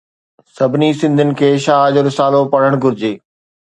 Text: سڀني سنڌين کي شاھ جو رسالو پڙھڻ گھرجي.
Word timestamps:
سڀني 0.55 0.89
سنڌين 0.99 1.31
کي 1.39 1.49
شاھ 1.65 1.91
جو 1.93 2.01
رسالو 2.07 2.39
پڙھڻ 2.51 2.71
گھرجي. 2.83 3.13